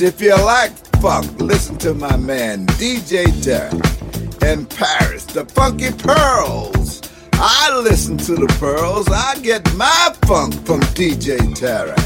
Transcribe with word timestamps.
If 0.00 0.22
you 0.22 0.34
like 0.34 0.72
funk, 1.02 1.38
listen 1.38 1.76
to 1.78 1.92
my 1.92 2.16
man 2.16 2.66
DJ 2.78 3.26
Tarek 3.26 4.42
in 4.42 4.64
Paris, 4.64 5.24
the 5.24 5.44
Funky 5.44 5.92
Pearls. 5.92 7.02
I 7.34 7.78
listen 7.78 8.16
to 8.18 8.34
the 8.34 8.46
Pearls. 8.58 9.08
I 9.08 9.38
get 9.42 9.62
my 9.74 10.14
funk 10.22 10.54
from 10.66 10.80
DJ 10.96 11.36
Tarek. 11.54 12.01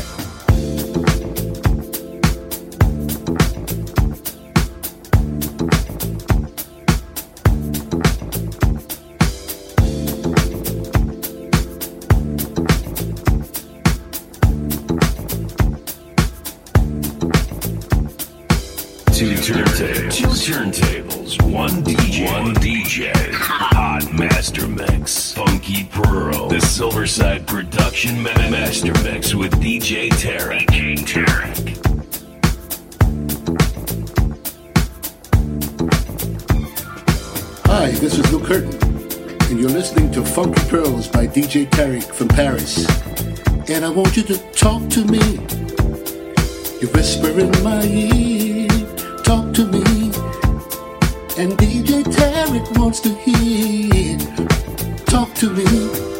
To 44.26 44.38
talk 44.50 44.88
to 44.90 45.04
me. 45.04 45.20
You 46.80 46.88
whisper 46.88 47.38
in 47.38 47.50
my 47.62 47.80
ear, 47.84 48.68
talk 49.22 49.54
to 49.54 49.66
me. 49.66 50.10
And 51.38 51.52
DJ 51.56 52.02
Tarek 52.02 52.76
wants 52.76 52.98
to 53.00 53.14
hear. 53.14 54.18
Talk 55.06 55.32
to 55.34 55.50
me. 55.50 56.15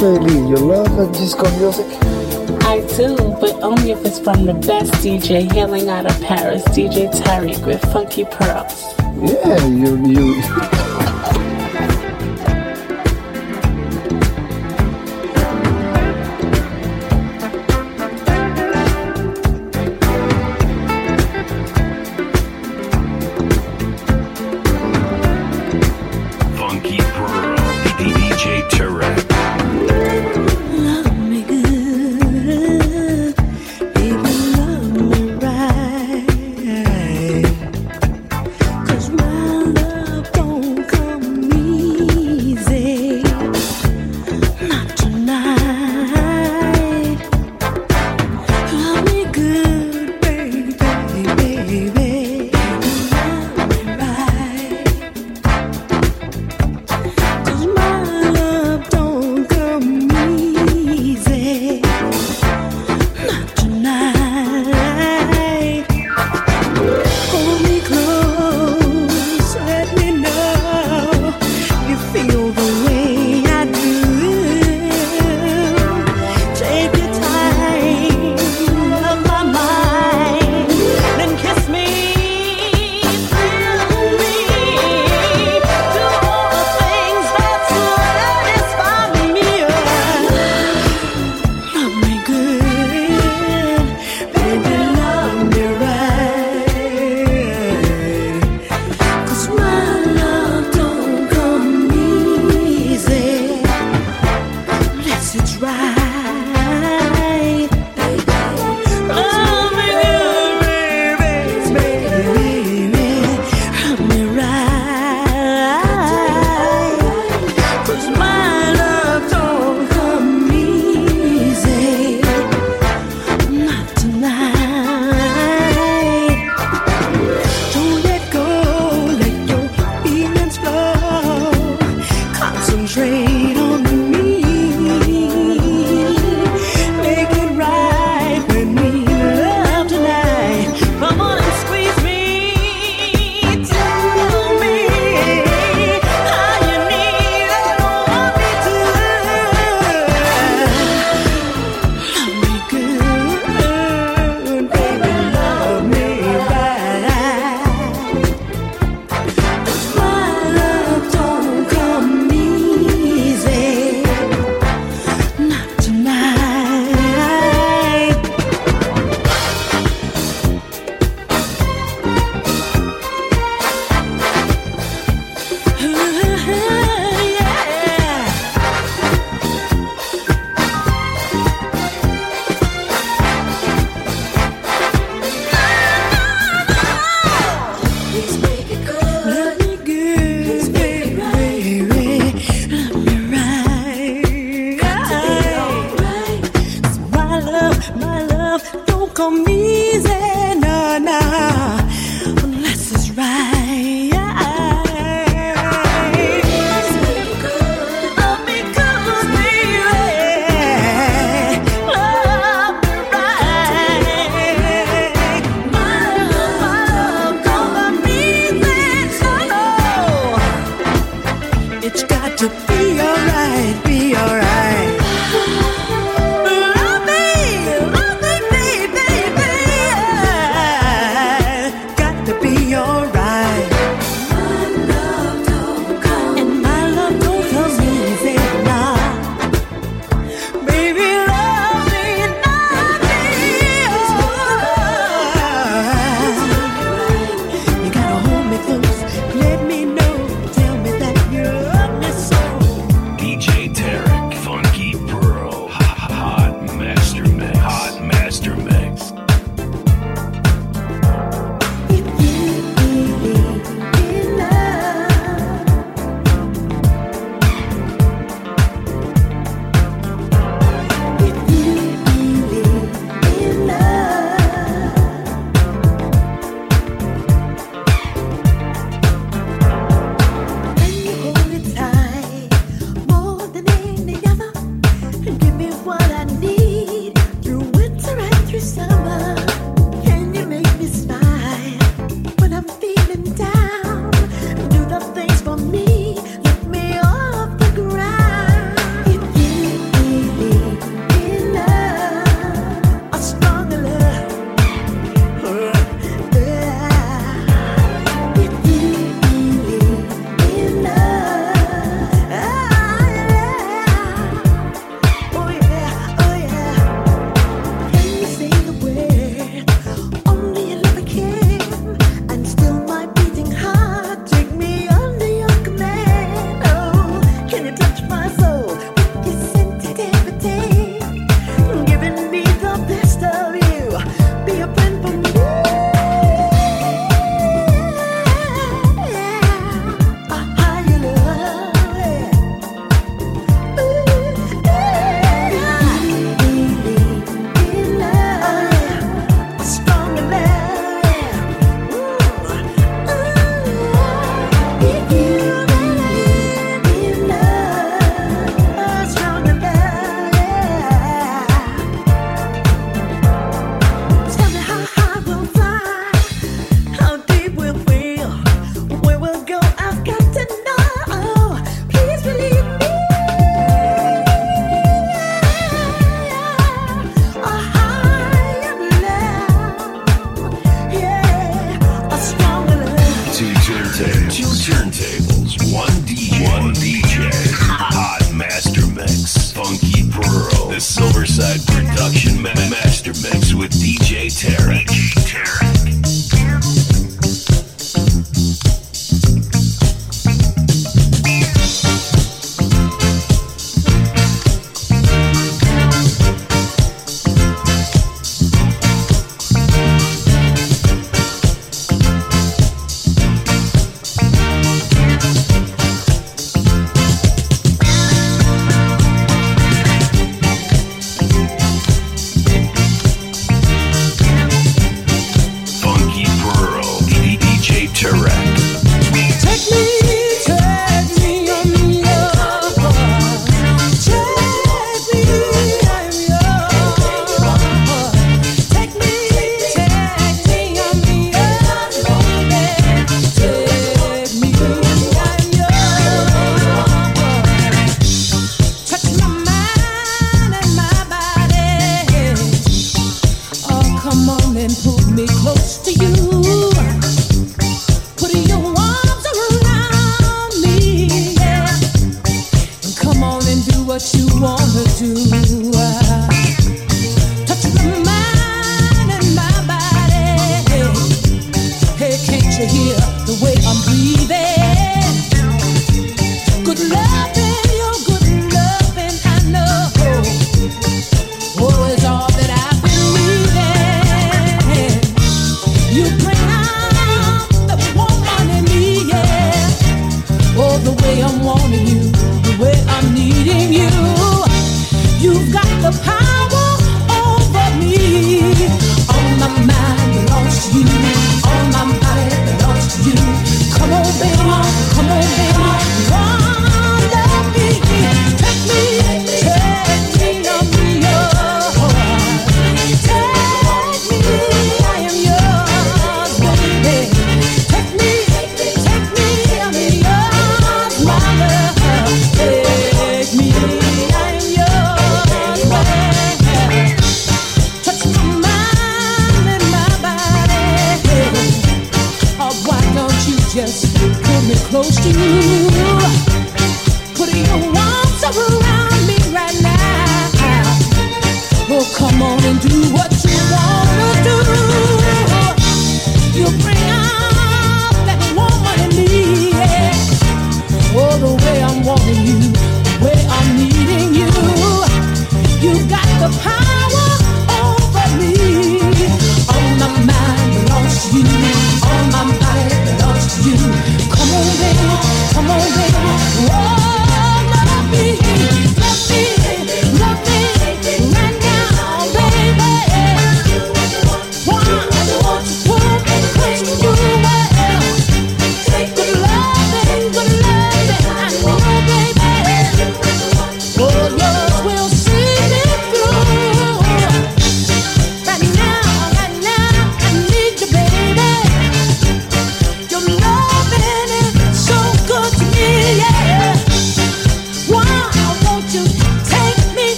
You 0.00 0.56
love 0.56 1.12
disco 1.12 1.42
music? 1.58 1.84
I 2.64 2.80
do, 2.96 3.18
but 3.38 3.52
only 3.62 3.90
if 3.90 4.02
it's 4.06 4.18
from 4.18 4.46
the 4.46 4.54
best 4.54 4.90
DJ 5.04 5.52
hailing 5.52 5.90
out 5.90 6.06
of 6.06 6.18
Paris, 6.22 6.64
DJ 6.68 7.12
Tarek 7.12 7.66
with 7.66 7.82
Funky 7.92 8.24
Pearls. 8.24 8.94
Yeah, 9.20 9.66
you 9.66 10.02
you 10.06 10.42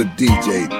to 0.00 0.06
DJ 0.16 0.79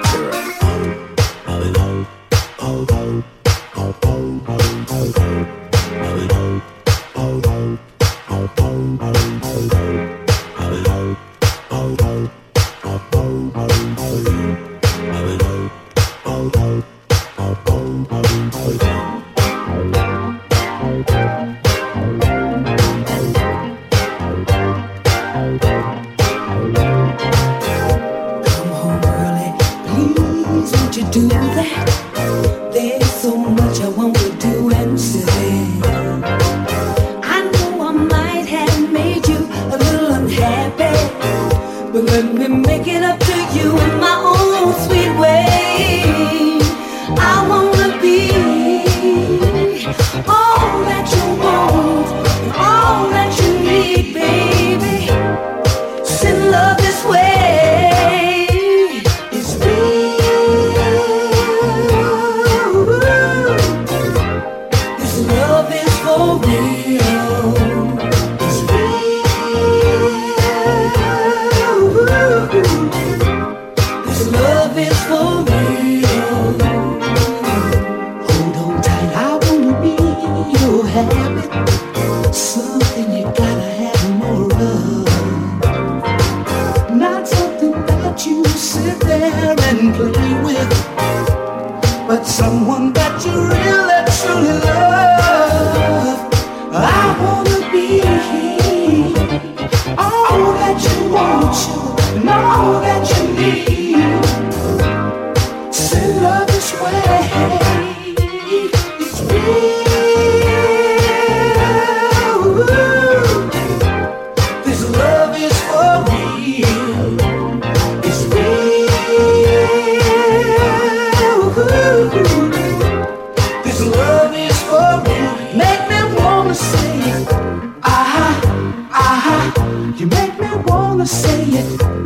say 131.11 131.43
it. 131.59 132.00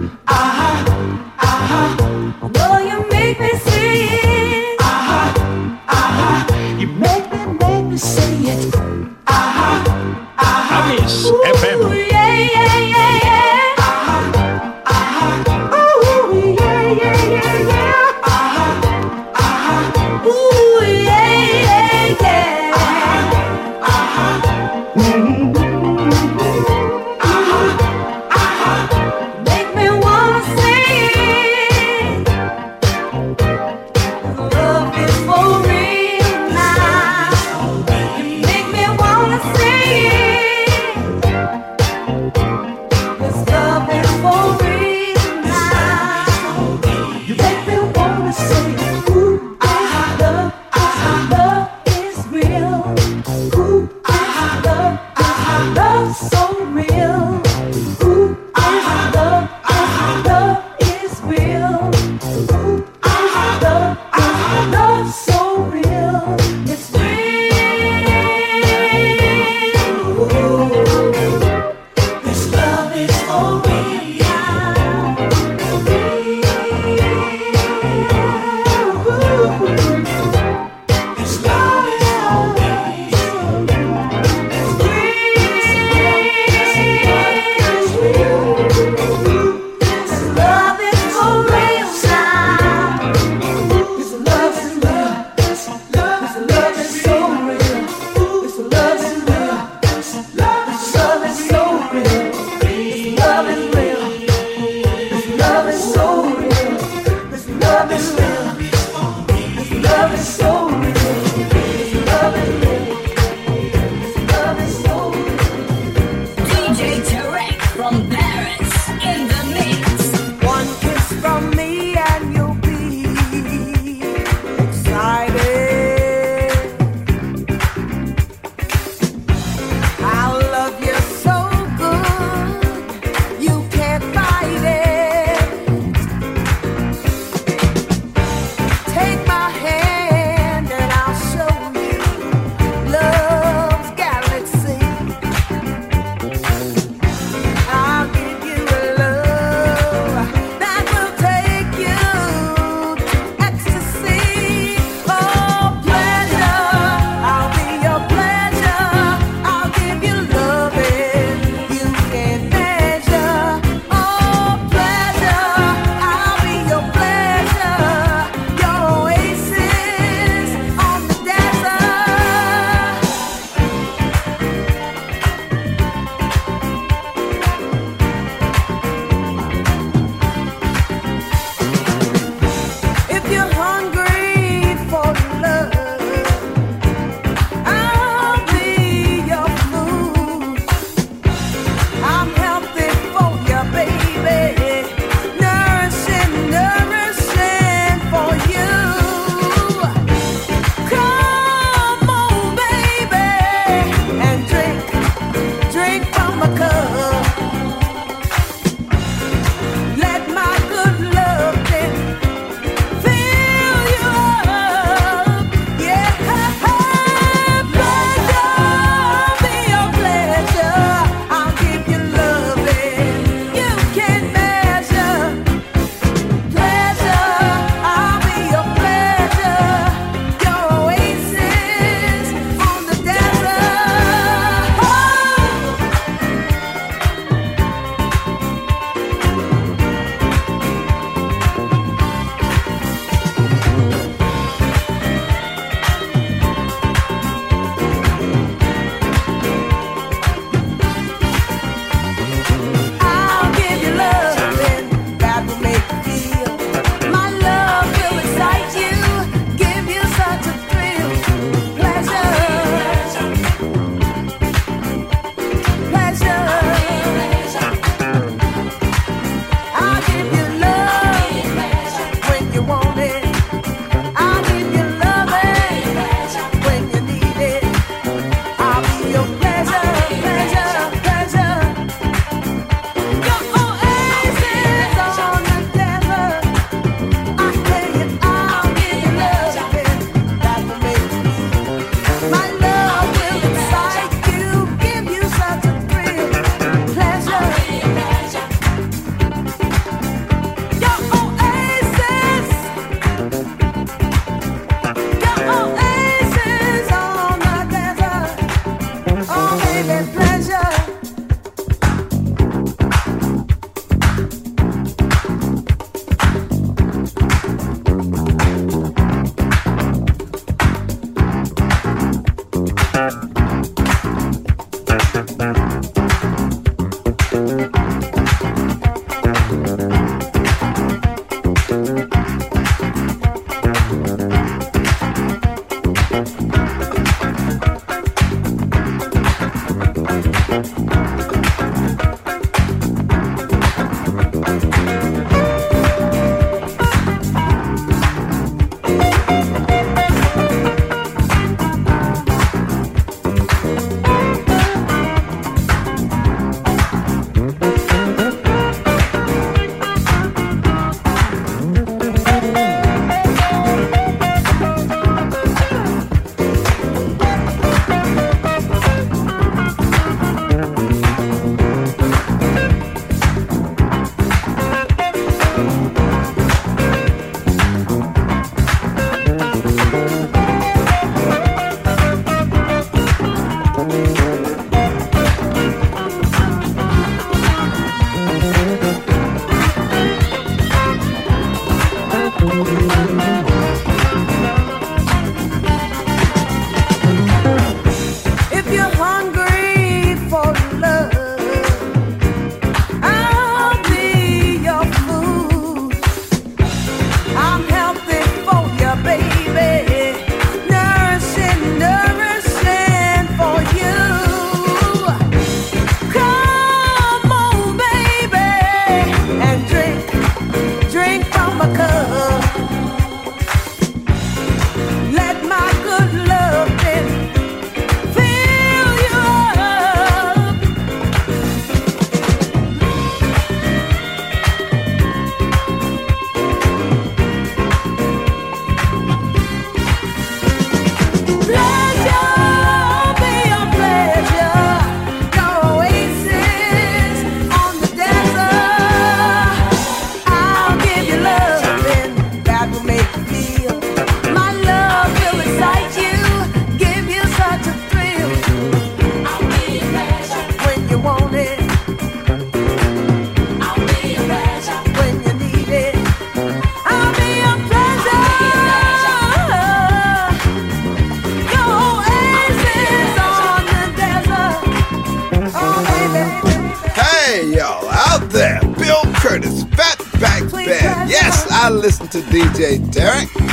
to 482.14 482.20
DJ 482.20 482.78
Tarek. 482.92 483.43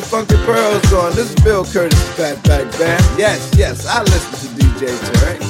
funky 0.00 0.36
pearls 0.44 0.92
on. 0.92 1.14
This 1.14 1.30
is 1.30 1.44
Bill 1.44 1.64
Curtis, 1.64 1.98
Fatback 2.16 2.70
Band. 2.78 3.02
Yes, 3.18 3.50
yes, 3.56 3.86
I 3.86 4.02
listen 4.02 4.48
to 4.48 4.62
DJ 4.62 5.20
Terry. 5.20 5.45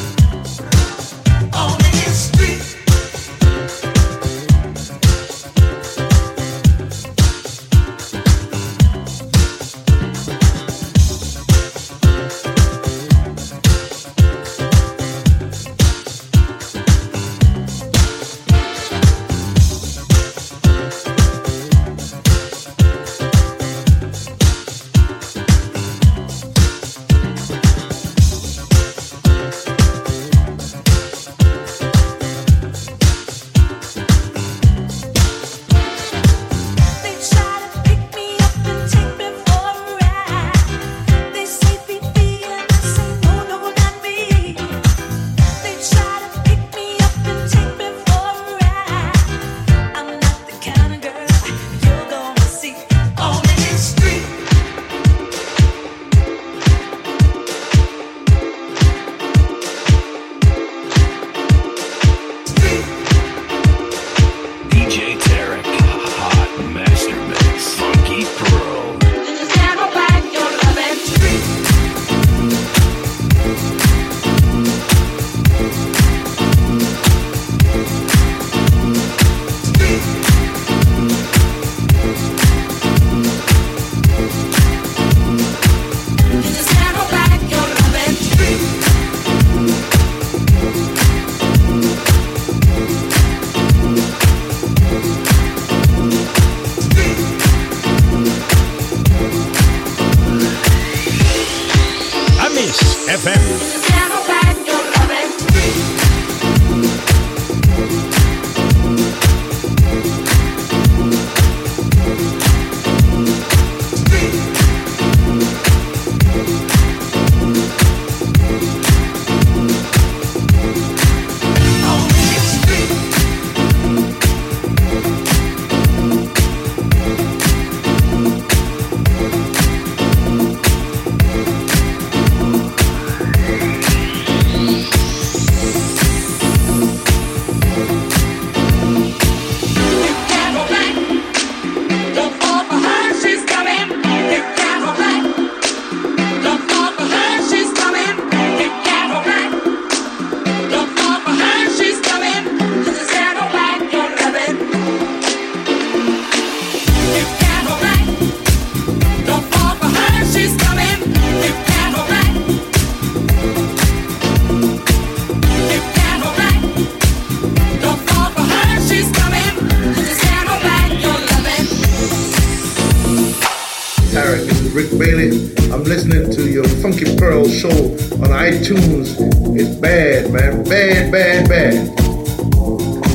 on 178.13 178.31
iTunes 178.31 179.17
is 179.59 179.77
bad, 179.77 180.33
man. 180.33 180.65
Bad, 180.65 181.13
bad, 181.13 181.49
bad. 181.49 182.01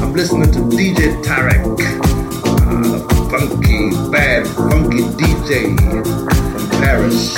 I'm 0.01 0.13
listening 0.13 0.51
to 0.51 0.59
DJ 0.75 1.21
Tarek, 1.23 1.63
uh, 2.45 3.29
funky, 3.29 3.89
bad, 4.11 4.47
funky 4.47 5.03
DJ 5.19 5.77
from 5.77 6.69
Paris. 6.81 7.35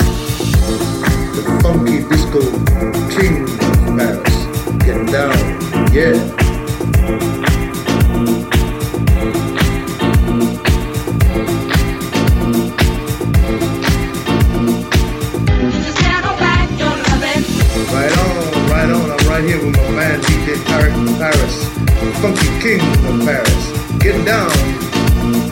The 1.35 1.59
funky 1.61 2.03
disco 2.09 2.41
king 3.09 3.47
from 3.47 3.97
Paris. 3.97 4.37
Get 4.83 5.11
down, 5.11 5.93
yeah. 5.93 7.52
King 22.63 22.79
of 22.79 23.25
Paris. 23.25 23.99
Get 23.99 24.25
down. 24.25 24.49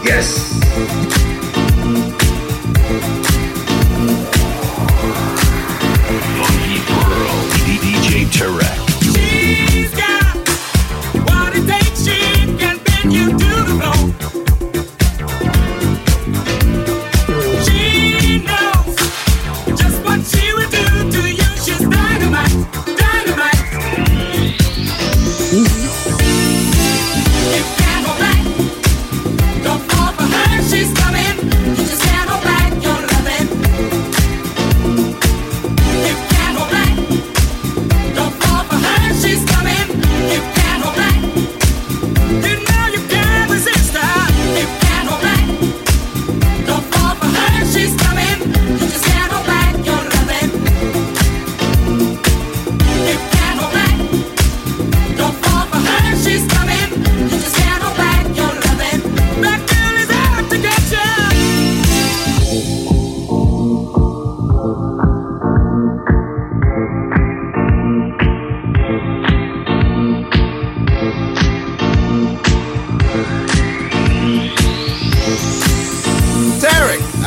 Yes. 0.02 0.51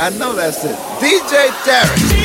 I 0.04 0.10
know 0.10 0.34
that's 0.34 0.62
it. 0.66 0.76
DJ 1.00 1.48
Terrence. 1.64 2.23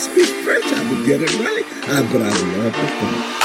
speak 0.00 0.28
French. 0.44 0.64
I 0.64 0.90
would 0.90 1.04
get 1.04 1.20
it 1.20 1.30
right. 1.40 1.64
But 2.10 2.22
I 2.22 2.30
love 2.30 2.72
the 2.72 2.86
funk. 2.98 3.39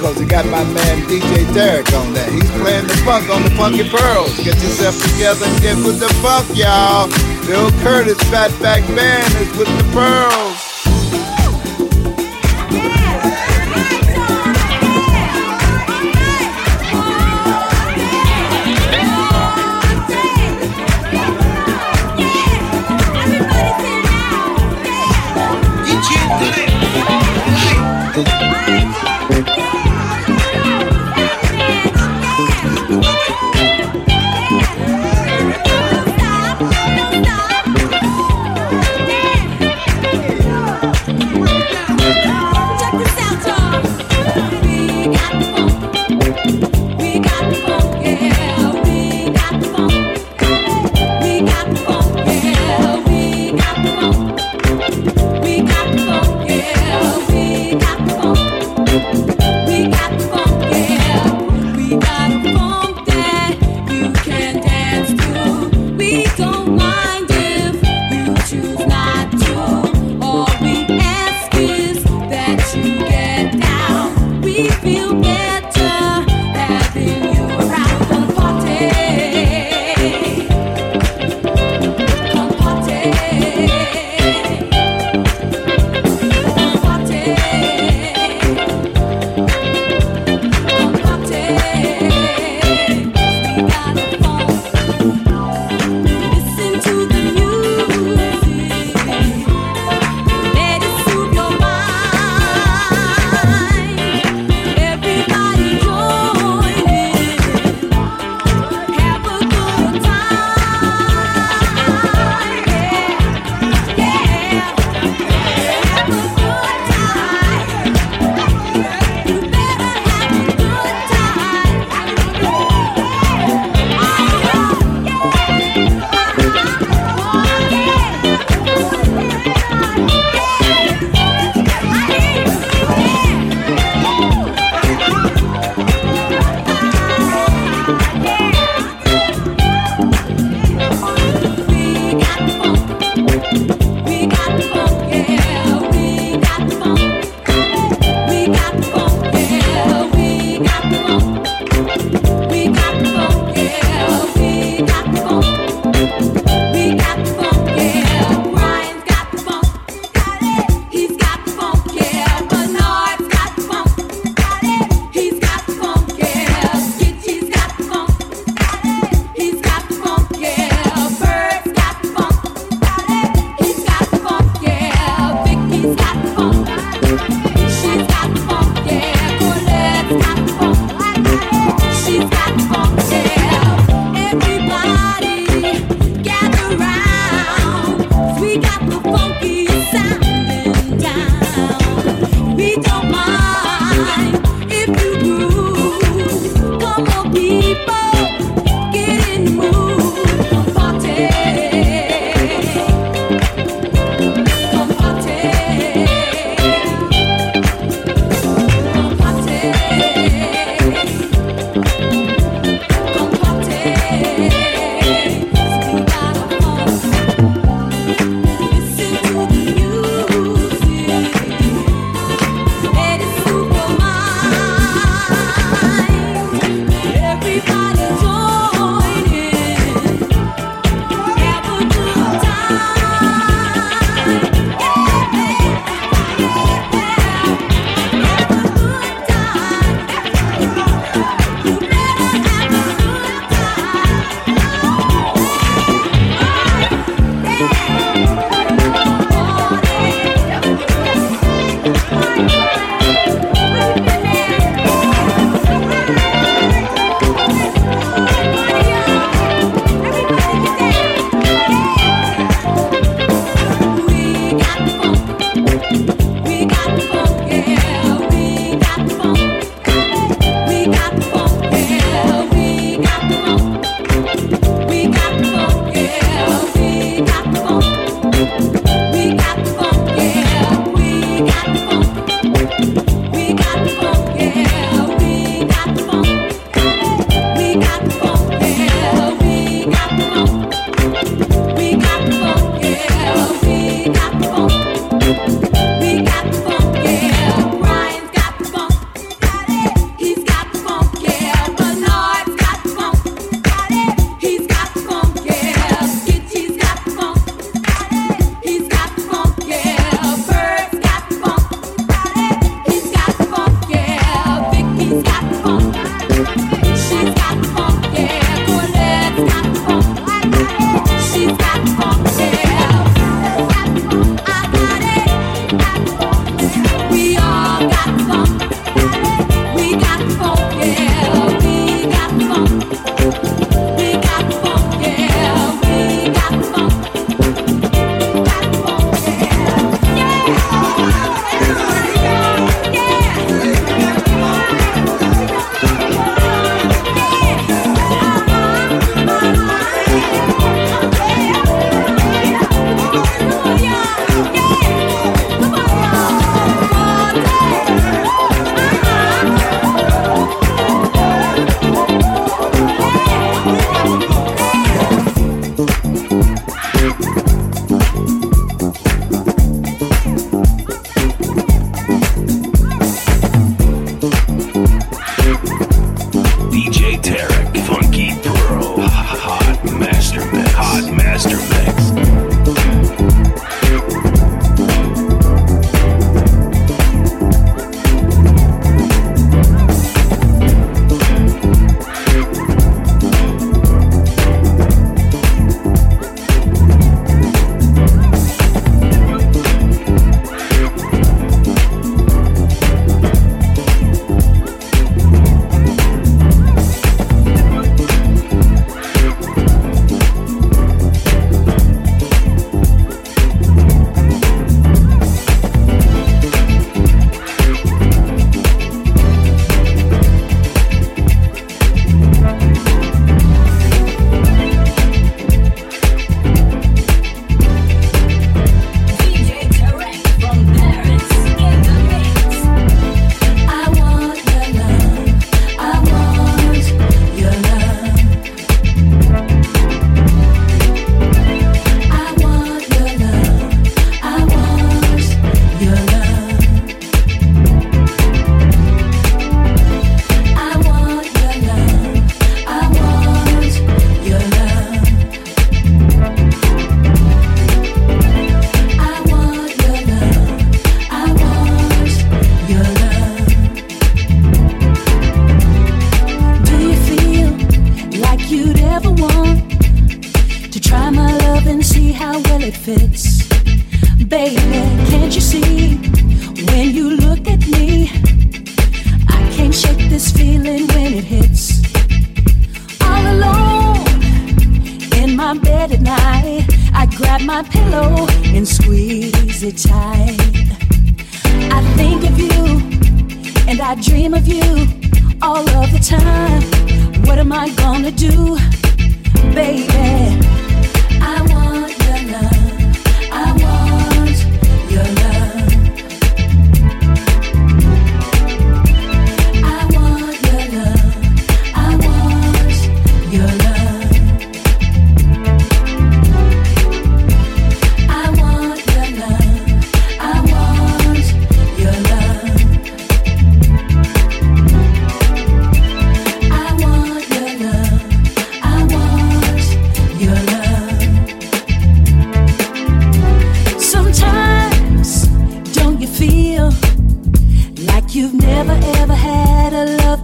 cause 0.00 0.18
he 0.18 0.24
got 0.24 0.46
my 0.46 0.64
man 0.64 0.98
DJ 1.06 1.44
Tarek 1.52 1.92
on 2.00 2.12
that. 2.14 2.32
He's 2.32 2.50
playing 2.62 2.86
the 2.86 2.96
funk 3.04 3.28
on 3.28 3.44
the 3.44 3.50
Funky 3.50 3.88
Pearls. 3.88 4.34
Get 4.38 4.56
yourself 4.56 4.96
together 5.12 5.46
and 5.46 5.60
get 5.60 5.76
with 5.84 6.00
the 6.00 6.08
funk, 6.24 6.48
y'all. 6.56 7.08
Bill 7.46 7.70
Curtis, 7.82 8.18
Fatback 8.32 8.86
Band 8.96 9.34
is 9.36 9.56
with 9.58 9.68
the 9.68 9.84
Pearls. 9.92 10.69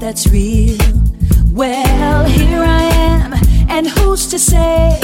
that's 0.07 0.29
real. 0.29 0.79
Well, 1.51 2.25
here 2.27 2.63
I 2.63 2.85
am, 3.11 3.33
and 3.69 3.89
who's 3.89 4.29
to 4.29 4.39
say 4.39 5.01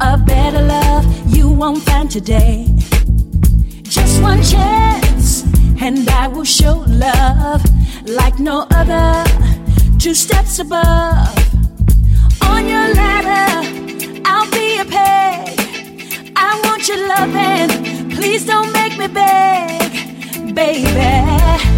a 0.00 0.16
better 0.16 0.62
love 0.62 1.04
you 1.26 1.48
won't 1.48 1.82
find 1.82 2.08
today? 2.08 2.68
Just 3.82 4.22
one 4.22 4.40
chance, 4.44 5.42
and 5.82 6.08
I 6.08 6.28
will 6.28 6.44
show 6.44 6.84
love 6.86 7.62
like 8.06 8.38
no 8.38 8.64
other. 8.70 9.24
Two 9.98 10.14
steps 10.14 10.60
above 10.60 11.34
on 12.42 12.68
your 12.68 12.88
ladder, 13.00 13.50
I'll 14.24 14.50
be 14.52 14.78
a 14.78 14.84
peg. 14.84 16.32
I 16.36 16.60
want 16.64 16.86
your 16.86 17.08
loving, 17.08 18.10
please 18.10 18.46
don't 18.46 18.72
make 18.72 18.96
me 18.96 19.08
beg, 19.08 20.54
baby. 20.54 21.73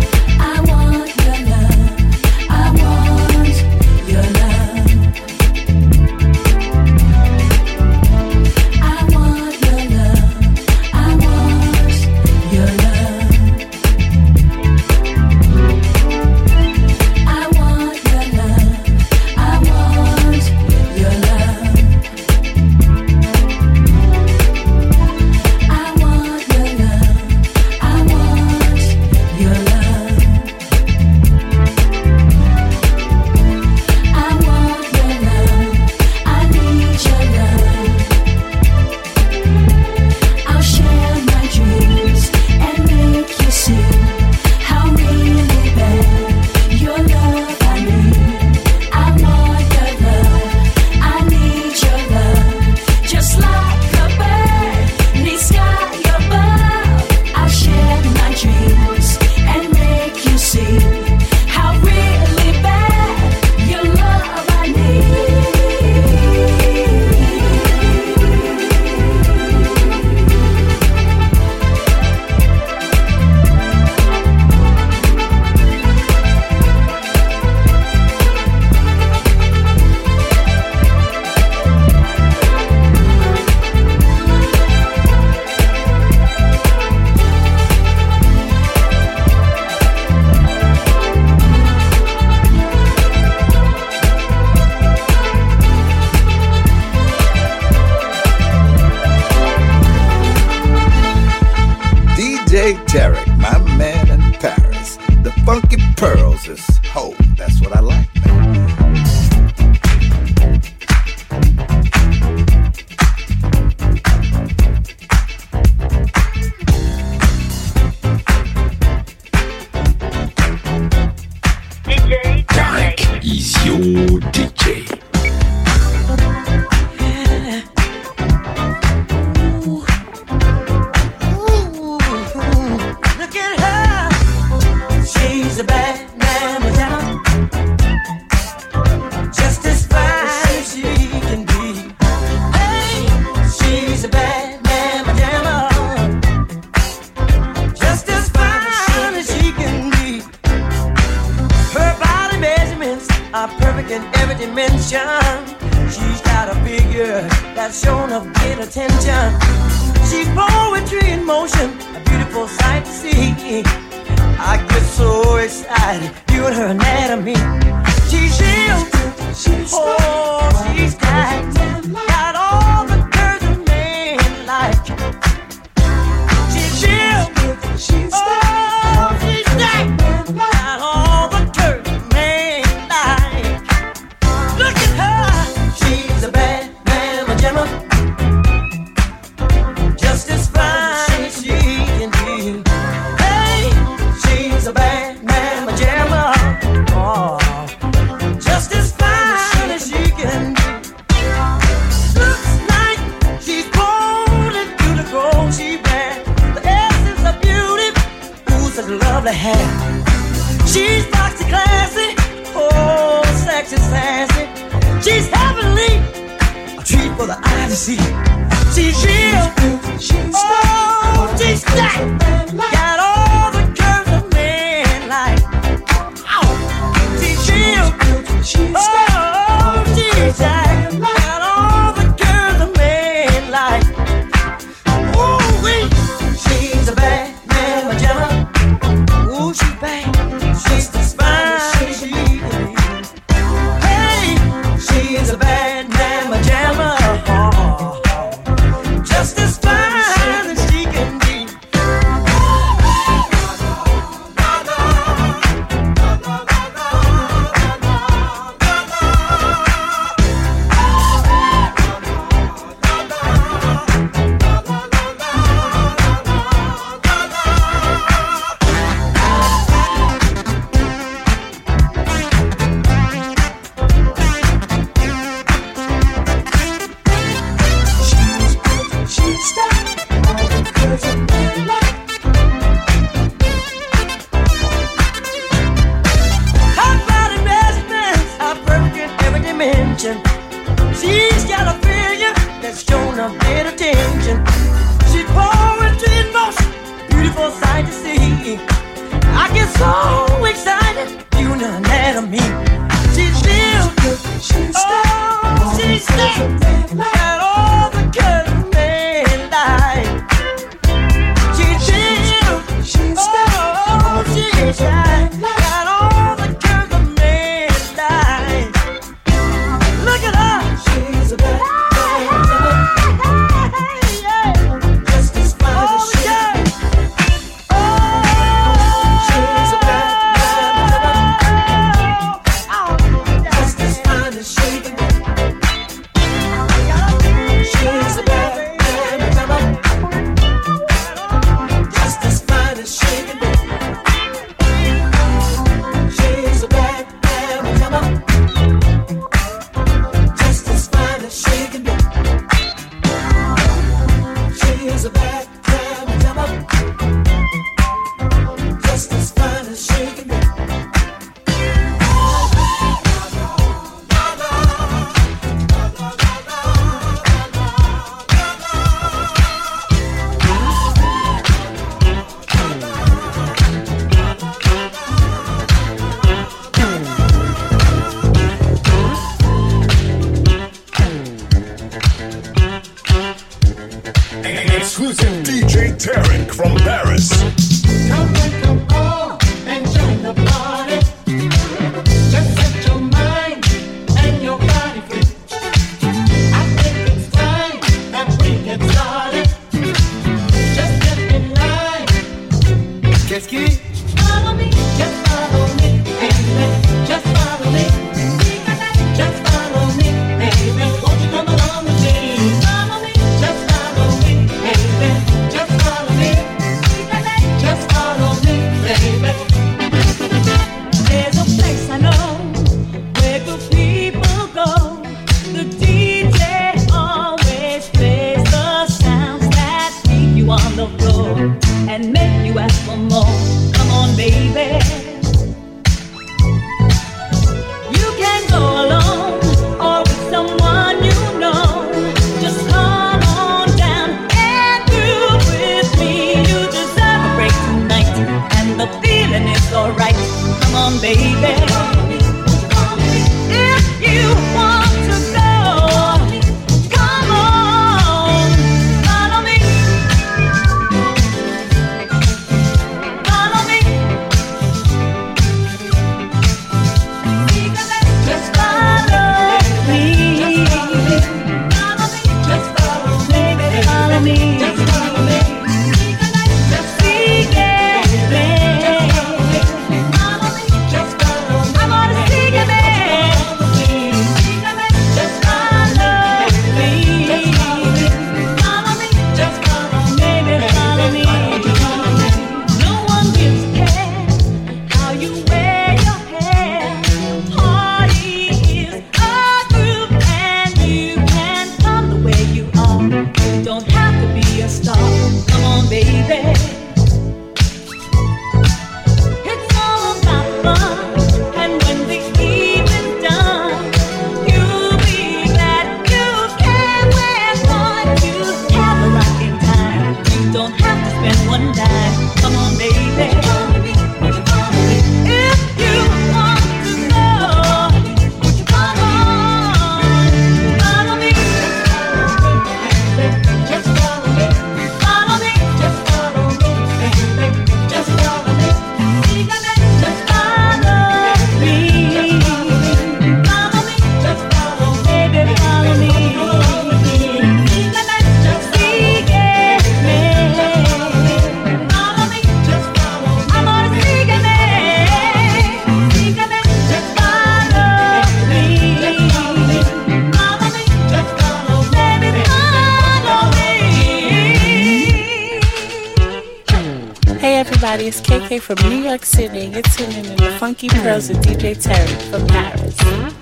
from 568.59 568.77
New 568.89 569.03
York 569.03 569.25
City. 569.25 569.67
You're 569.67 569.83
tuning 569.83 570.25
in 570.25 570.37
to 570.39 570.59
Funky 570.59 570.89
Pearls 570.89 571.29
with 571.29 571.43
DJ 571.43 571.81
Terry 571.81 572.31
from 572.31 572.47
Paris. 572.47 573.36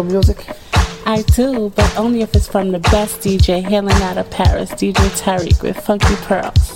disco 0.00 0.02
music? 0.02 0.56
I 1.06 1.22
do, 1.22 1.70
but 1.70 1.96
only 1.98 2.22
if 2.22 2.34
it's 2.34 2.46
from 2.46 2.72
the 2.72 2.78
best 2.78 3.20
DJ 3.20 3.62
hailing 3.62 3.96
out 4.02 4.18
of 4.18 4.30
Paris, 4.30 4.70
DJ 4.72 4.94
Tarek 5.20 5.62
with 5.62 5.76
Funky 5.76 6.14
Pearls. 6.26 6.69